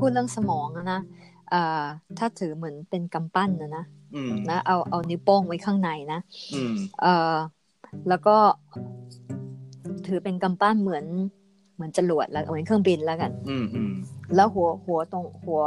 [0.00, 1.00] พูดเรื่องสมองอะนะ
[1.50, 1.82] เอ่อ
[2.18, 3.84] ถ้าถือเหมือนเป็นกำปั้นนะนะ
[4.14, 6.20] อืมนะเอาเอานิ้วโป้งไว้ข้างในนะ
[6.54, 7.36] อืมเอ่อ
[8.08, 8.36] แล้วก็
[10.06, 11.04] ถือเป็นกำปั้นเหมือน
[11.74, 13.92] เหมือนจรวดแล้วเหมือนเครื่องบินแล้วกันอืมอืม
[14.36, 15.62] แล้วหัวหัวตรงหัว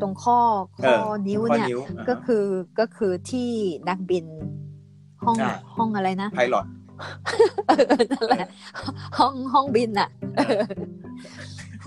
[0.00, 0.38] ตรงข้อ
[0.78, 2.44] ข้อเออนิ้วข้อเนี่ยนิ้วอ่าฮะก็คือ
[2.78, 3.50] ก็คือที่
[3.88, 4.26] นักบิน
[5.24, 6.66] ห้องอ่าห้องอะไรนะไพลอต
[7.66, 8.48] เออนั่นแหละ
[9.18, 10.60] ห้องห้องบินอะเออ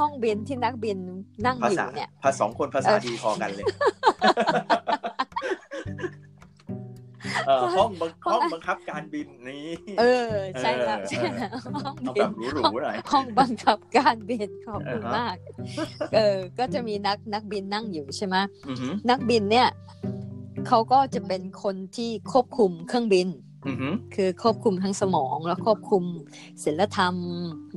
[0.01, 0.97] ห้องบินที่นักบิน
[1.45, 3.65] นั่งภาอยู่ษาเนี่ยภาษาสองคนภาษาเออดีพอกันเลย
[7.47, 9.67] เออห้องบังห้องบังคับการบินนี้
[9.99, 11.51] เออ ใช่แล้วเออใช่แล้ว
[11.85, 15.35] ห้องต้องบิแบนบหรูๆหน่อยห้องบังคับการบินขอบคุณอ่าฮะมาก
[16.15, 18.35] เออ ก็จะมีนักนักบินนั่งอยู่ใช่ไหม
[18.67, 19.67] อือหือนักบินเนี่ย
[20.67, 23.27] เขาก็จะเป็นคนที่ควบคุมเครื่องบิน
[23.67, 26.03] อือหือคือควบคุมทั้งสมองแล้วควบคุม
[26.65, 27.13] ศิลธรรม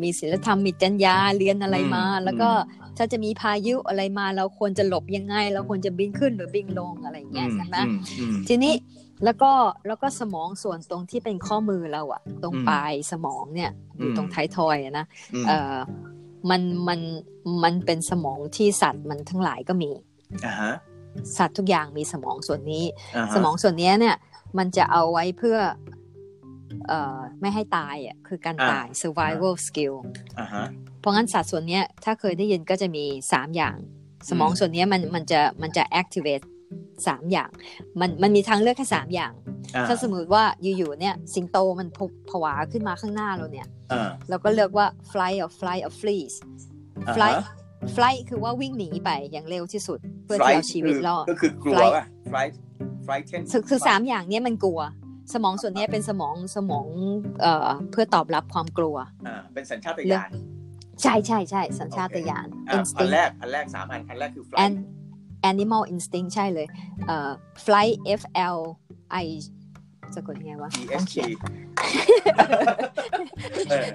[0.03, 2.49] มีศิลธรรมมีจรรยาเรียนอะไรมาอืมแล้วก็
[2.97, 8.75] ถ้าจะมีพายุอะไรมาเราควรจะหลบยังไง เราควรจะบินขึ้นหรือบินลงอะไรอย่างเงี้ยใช่ไหมอือืมทีนี้
[9.25, 9.51] แล้วก็
[9.87, 15.77] แล้วก็สมองส่วนตรงที่เป็นข้อมือเราอะตรงอืมปลายสมองเนี่ยอยู่อืมตรงท้ายทอยอะนะอืมเออ
[16.51, 17.01] มันมัน
[17.63, 19.91] มันเป็นสมองที่สัตว์มันทั้งหลายก็มี
[20.47, 20.73] อ่าฮะ
[21.39, 24.17] สัตว์ทุกอย่างมีสมองส่วนนี้าฮะสมองส่วนเนี้ยเนี่ย
[24.59, 25.59] มันจะเอาไว้เพื่อ
[26.89, 29.95] เอ่อไม่ให้ตายอะคือการตาย survival skill
[30.39, 30.67] อ่าฮะ
[31.01, 33.77] เพราะงั้นสัตว์ส่วนเนี้ยถ้าเคยได้ยินก็จะมีสามอย่าง
[34.29, 36.45] สมองอืมส่วนเนี้ยมันมันจะมันจะ activate
[37.07, 37.51] สามอย่าง
[38.01, 39.33] มันมันมีทางเลือกแค่สามอย่าง
[39.77, 46.37] อ่ถ้าสมมติว่าอยู่ๆเนี่ยสิงโตมันพผวาขึ้นมาข้างหน้าเราเนี่ยอ่าเราก็เลือกว่า flight or flight or freeze
[47.07, 47.37] อ่าฮะ flight
[47.97, 52.53] flight คือว่าวิ่งหนีไปอย่างเร็วที่สุด เพื่อที่เอาชีวิตรอดก็คือกลัว Flight ป่ะ flight
[53.07, 54.81] flight ten คือคือสามอย่างเนี้ยมันกลัว
[55.35, 56.87] สมองส่วนเนี้ยเป็นสมองสมอง
[57.41, 58.97] เอ่อเพื่อตอบรับความกลัว
[59.27, 60.31] อ่าเป็นสัญชาตญาณ
[61.03, 64.77] ใช่ใช่ใช่สัญชาตญาณอ่าอัน instinct แรกอันแรกสามอันอันแรกคือ flight and
[65.51, 66.67] animal instinct ใช่เลย
[67.07, 67.31] เอ่อ
[67.65, 68.23] flight F
[68.57, 68.59] L
[69.25, 69.29] I
[70.15, 71.31] สะกดยังไงวะ E ต้อ S ง T เขียน
[73.69, 73.87] เออ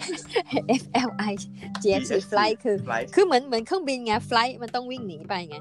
[0.81, 1.43] F L I G H
[1.81, 5.57] T EST flight คือ flight คือเหมือนเหมือนเครื่องบินไง flight มันต้องวิ่งหนีไปไง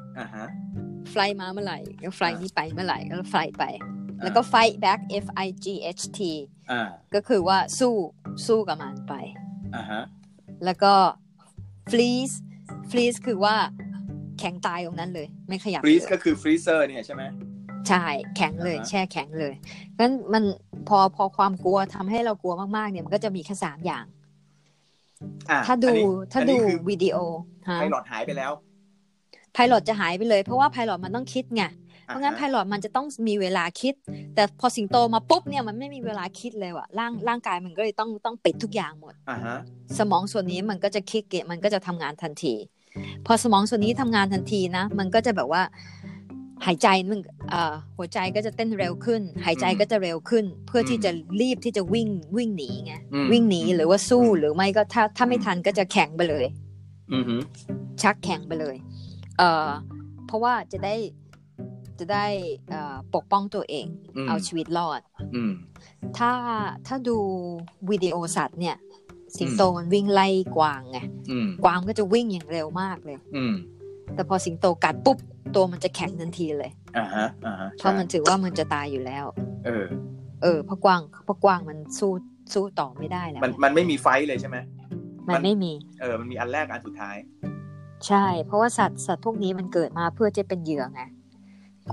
[1.09, 3.65] อ่าฮะ flight มาเมื่อไหร่ก็ flight อ่านี้ไปเมื่อไหร่ก็ flight ไป
[4.23, 5.67] แล้วก็ fight back F I G
[5.99, 6.21] H T
[6.71, 7.95] อ่าก็คือว่าสู้
[8.47, 9.15] สู้กับมันไป
[9.77, 10.03] อ่าฮะ
[10.65, 10.95] แล้วก็
[11.91, 12.35] freeze
[12.91, 13.57] freeze คือว่า
[14.39, 17.23] แข็งตายตรงนั้นเลย ไม่ขยับ freeze เลยก็คือ freezer เนี่ยใช่ไหม
[17.89, 18.05] ใช่
[18.37, 19.55] แข็งเลยอ่าฮะแช่แข็งเลย
[19.99, 20.45] งั้นมัน
[20.89, 24.05] พอพอความกลัวทำให้เรากลัวมากๆ เนี่ยมันก็จะมีแค่สามอย่าง
[25.51, 27.17] อ่าถ้าดูอันนี้ถ้าอันดูนี้คือวิดีโอ
[27.69, 28.53] ฮะไพลอตหายไปแล้ว
[29.59, 31.63] ไพลอตจะหายไปเลย เพราะว่าไพลอตมันต้องคิดไง
[32.07, 33.95] เพราะงั้นไพลอตมันจะต้องมีเวลาคิด
[34.35, 39.59] แต่พอสิงโตมาปุ๊บเนี่ยมันไม่มีเวลาคิดเลยว่ะร่างร่างกายมันก็เลยต้องต้องปิดทุกอย่างหมดอ่าฮะ
[39.99, 42.55] สมองส่วนนี้มันก็จะคิดเกะมันก็จะทำงานทันที
[43.27, 45.63] พอสมองส่วนนี้ทำงานทันทีนะ มันก็จะแบบว่า
[46.67, 47.19] หายใจมัน
[47.51, 51.11] เอ่อหัวใจก็จะเต้นเร็วขึ้น หายใจก็จะเร็วขึ้น เพื่อที่จะ
[51.41, 56.47] รีบที่จะวิ่งวิ่งหนีไงอืมวิ่งหนีหรือว่าสู้หรือไม่ก็ถ้าถ้าไม่ทันก็จะแข็งไปเลย
[57.13, 57.37] อือฮึ
[58.03, 58.77] ชักแข็งไปเลย
[59.38, 59.69] เอ่อ
[60.26, 60.97] เพราะว่าจะได้
[61.99, 62.26] จะได้
[62.71, 63.87] เอ่อปกป้องตัวเอง
[64.25, 65.00] มเอาชีวิตรอด
[65.34, 65.53] อืม
[66.19, 66.32] ถ้า
[66.87, 67.16] ถ้าดู
[67.91, 68.76] วิดีโอสัตว์เนี่ย
[69.38, 70.99] สิงโตมันวิ่งไล่กวางไง
[71.31, 73.54] อืมกวางก็จะวิ่งอย่างเร็วมากเลยอืม
[74.15, 75.19] แต่พอสิงโตกัดปุ๊บ
[75.55, 79.25] ตัวมันจะแข็งทันทีเลยอ่าฮะอ่าฮะเพราะมันถือว่ามันจะตายอยู่แล้ว
[79.66, 79.87] เออ
[80.43, 82.12] เออเพราะกวางเพราะกวางมันสู้
[82.55, 84.56] สู้ต่อไม่ได้แล้วมันมันไม่มีไฟท์เลยใช่ไหม
[85.28, 87.16] มันไม่มี เออ มันมีอันแรกอันสุดท้าย
[88.07, 91.03] ใช่ เพราะว่าสัตว์สัตว์พวกนี้มันเกิดมาเพื่อจะเป็นเหยื่อไง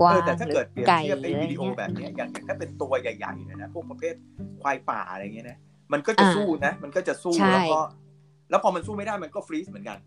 [0.00, 4.14] กวาเองอแต่ถ้าหรืเกิอดเปรียบไก่เทียบหไอ้รืออะไรวิดีโอเงี้ยแบบเนี้ยอย่างอย่างถ้าเป็นตัวใหญ่ๆเนี่ยนะพวกประเภท
[4.62, 5.58] ควายป่าอะไรเงี้ยนะ
[5.92, 7.78] มันก็จะอ่าสู้นะ มันก็จะสู้ใช่แล้วก็
[8.50, 9.98] แล้วพอมันสู้ไม่ได้มันก็ฟรีซเหมือนกัน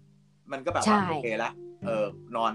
[0.52, 1.52] มันก็แบบใช่ว่าโอเคละ
[1.86, 2.06] เออ
[2.36, 2.54] นอน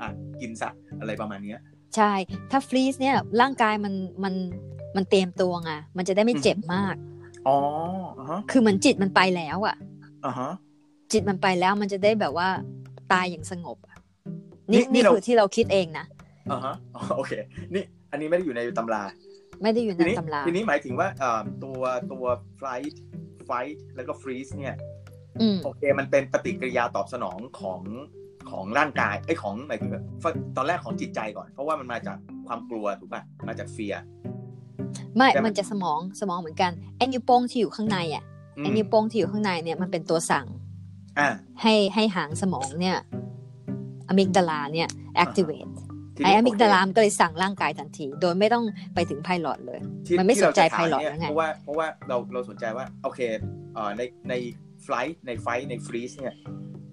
[0.00, 0.08] อะ
[0.40, 1.60] กินซะอะไรประมาณเนี้ย
[1.96, 2.12] ใช่
[2.50, 3.94] ถ้าฟรีซเนี่ยร่างกายมัน
[4.24, 4.34] มัน
[4.96, 6.94] มันเตรียมตัวไงมันจะได้ไม่เจ็บมาก
[7.46, 7.56] อ๋อ
[8.18, 9.76] อ่าฮะคือเหมือนจิตมันไปแล้วอะ
[10.24, 10.50] อ่าฮะ
[11.12, 12.48] จิตมันไปแล้วมันจะได้แบบว่า
[13.12, 13.96] ตายอย่างสงบอะ
[14.72, 16.04] นี่นี่นี่นี่เราคือที่เราคิดเองนะ
[16.50, 17.32] อ่าฮะอ๋อโอเค
[17.74, 19.02] นี่อันนี้ไม่ได้อยู่ในตำรา
[19.62, 21.80] ไม่ได้อยู่ในทีนี้ตำราทีนี้หมายถึงว่าเอ่อตัว
[22.12, 22.24] ตัว
[22.58, 22.94] flight
[23.48, 24.76] fight แล้วก็ freeze เนี่ย
[25.40, 27.80] อืมโอเค มันเป็นปฏิกิริยาตอบสนองของ
[28.50, 30.04] ของร่างกายไอ้ยของหมายถึงแบบ
[30.56, 32.16] ตอนแรกของจิตใจก่อน เพราะว่ามันมาจาก
[32.46, 33.94] ความกลัวถูกป่ะมาจากเฟีย
[35.16, 38.24] ไม่แต่มันมันจะสมองสมองเหมือนกันไอ้นิ้วโป้งที่อยู่ข้างในอะ
[38.56, 40.64] ไอ้นิ้วโป้งที่อยู่ข้างในเนี่ยมันเป็นตัวสั่งอ่า
[41.62, 42.96] ให้ให้หางสมองเนี่ย
[44.08, 44.88] อะมิกดาลาเนี่ย
[45.24, 45.72] activate
[46.16, 48.64] ทีไอ้นี้อะมิกดาลาโอมันก็เลยสั่งร่างกายทันที โดยไม่ต้อง
[48.94, 53.20] ไปถึงไพลอตเลยเคที่มันไม่ที่เราสนใจะถาม pilot เนี่ยแล้วไงเพราะว่าเพราะว่าเราเราสนใจว่าโอเค
[53.74, 54.34] เอ่อในใน
[54.86, 56.34] flight ใน fight ใน freeze เนี่ย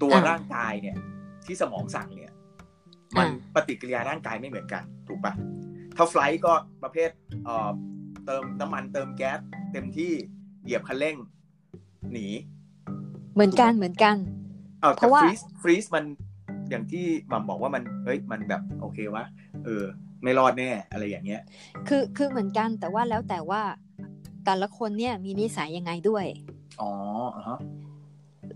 [0.01, 0.97] ตัวอ่าร่างกายเนี่ย
[1.45, 2.31] ที่สมองสั่งเนี่ย
[3.17, 5.33] มันอ่าปฏิกิริยาร่างกายไม่เหมือนกัน ถูกปะ
[5.97, 6.53] ถ้าไฟลท์ก็
[6.83, 7.09] ประเภท
[7.45, 7.69] เอ่อ
[8.25, 9.39] เติมน้ำมันเติมแก๊ส
[9.73, 10.11] เต็มที่
[10.63, 11.15] เหยียบคันเร่ง
[12.13, 12.27] หนี
[13.33, 14.15] เหมือนกันเหมือนกัน
[14.81, 16.05] เอาเพแต่ราะว่าฟรีสฟรีสมัน
[16.69, 19.23] อย่างที่หมัมบอกว่ามันเฮ้ยมันแบบโอเควะ
[19.65, 19.83] เออ
[20.23, 21.41] ไม่รอดแน่อะไรอย่างเงี้ย
[21.87, 23.61] คือคือเหมือนกันแต่ว่าแล้วแต่ว่า
[24.45, 26.25] แต่ละคนเนี่ยมีนิสัยยังไงด้วย
[26.81, 26.91] อ๋อ
[27.35, 27.59] อ่าฮะ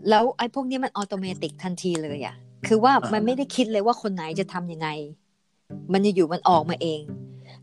[0.10, 2.36] แล้วไอ้พวกนี้มันอัตโนมัติทันทีเลยอะ่ะ
[2.68, 4.90] คือว่าอ่ามัมันไม่ได้คิดเลยว่าคนไหนจะทำยังไง
[5.94, 7.02] มันจะอยู่มันออกมาเอง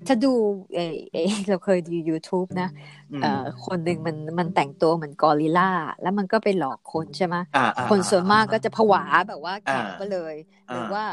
[0.07, 0.33] ถ้าดู
[0.75, 2.69] เออเออเราเคยดู YouTube นะ
[3.13, 5.71] อืมเอ่อคนหนึ่งมันมันแต่งตัวเหมือนกอริลลา
[6.03, 10.35] แล้วมันก็ไปหลอกคนใช่ไหมอ่าอ่าคนส่วนมากก็จะผวาแบบว่าแข็งอ่าไปเลย
[10.69, 11.05] หรือว่า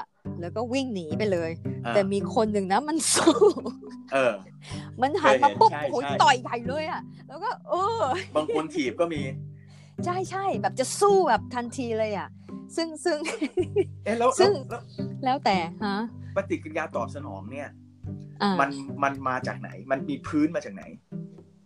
[0.42, 1.52] แล้วก็วิ่งหนีไปเลย
[1.86, 3.36] อ่าแต่มีคนหนึ่งนะมันสู้
[4.14, 4.34] เออ
[5.02, 8.04] มันหันมาปุ๊บเคยเห็นใช่โอ้ยใช่ต่อยใหญ่เลยอะ แล้วก็ เออ
[8.36, 9.22] บางคนถีบก็มี
[10.06, 12.30] ใช่ใช่แบบจะสู้แบบทันทีเลยอะ
[12.76, 13.18] ซึ่งซึ่ง
[14.06, 14.82] เอ๊ะแล้วซึ่แล้วงแล้ว
[15.26, 15.96] แล้วแต่ฮะ
[16.36, 17.81] ปฏิกิริยาตอบสนองเนี่ยอ่า
[18.62, 18.70] มัน
[19.04, 20.84] มันมาจากไหน มันมีพื้นมาจากไหน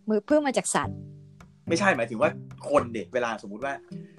[0.08, 0.96] มือเพื่อมาจากสัตว์
[1.68, 2.30] ไม่ใช่หมายถึงว่า
[2.70, 3.74] คนเด็กเวลาสมมุติว่า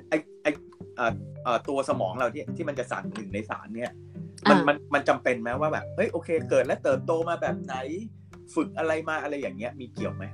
[0.10, 0.14] ไอ
[0.44, 0.48] ไอ
[0.96, 1.14] เอ่อ
[1.44, 3.92] เอ่อตัวสมองเราที่ที่มันจะสั่งหนึ่งในสามเนี่ย
[4.50, 7.76] มันอ่ามัมันมันจำเป็นไหมว่าแบบเฮ้ยโอเค เกิดและเติบโตมาแบบไหน
[8.56, 10.26] ฝึกอะไรมาอะไรอย่างเงี้ยมีเกี่ยวไหม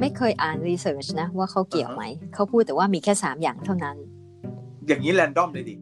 [0.00, 2.04] ไม่เคยอ่านรีเสิร์ชนะว่าเขาเกี่ยวไหม
[2.34, 3.96] เขาพูดแต่ว่ามีแค่สามอย่างเท่านั้น
[4.86, 5.74] อย่างนี้แรนดอมเลยดิ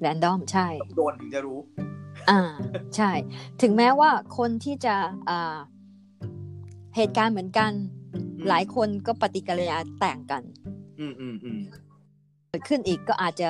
[0.00, 0.66] แรนดอมใช่
[0.96, 1.58] โดนถึงจะรู้
[2.30, 2.40] อ่า
[2.96, 3.10] ใช่
[3.62, 4.94] ถึงแม้ว่าคนที่จะ
[5.30, 5.56] อ่า
[6.96, 7.70] เหตุการณ์เหมือนกัน
[8.44, 10.42] มหลายคนก็ปฏิกิริยาต่างกัน
[11.00, 11.58] อืมอืมอืม
[12.48, 13.48] เกิดขึ้นอีกก็อาจจะ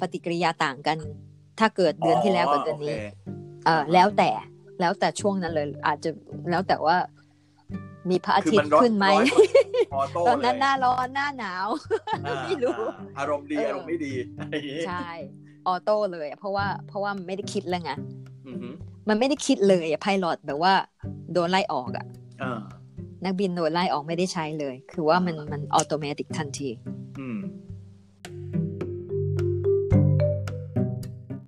[0.00, 0.98] ปฏิกิริยาต่างกัน
[1.58, 3.04] ถ้าเกิดเดือนที่แล้วกับเดือนนี้โค
[3.64, 4.30] เออแล้วแต่
[4.80, 6.10] แล้วแต่ช่วงนั้นเลย อาจจะ
[6.50, 6.96] แล้วแต่ว่า
[8.10, 9.24] มีพระอาคือทิตมันย์ร้อนขึ้นไหมร้อน
[9.94, 11.66] ออโต้ตอนนั้นหเลยน้าร้อนหน้าหนาว
[12.26, 15.08] อ่าไม่รู้อ่าอารมณ์ดีเออออารมณ์ไม่ดีอะไรอย่างงี้ใช่
[15.66, 17.92] ออโต้เลยอะเพราะว่าเพราะว่ามันไม่ได้คิดแล้วไง
[18.46, 18.74] อือหือ
[19.08, 20.72] มันไม่ได้คิดเลยอะไพลอตแบบว่า
[21.32, 22.06] โดนไล่ออกอะ
[22.42, 22.60] อ่า
[23.24, 26.68] นักบินโดนไล่ออกไม่ได้ใช้เลย คือว่ามันมันอัตโนมัติทันที
[27.20, 27.38] อืม